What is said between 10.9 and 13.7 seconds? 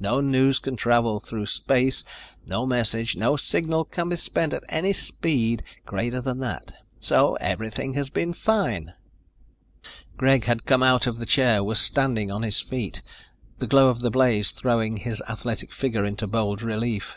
of the chair, was standing on his feet, the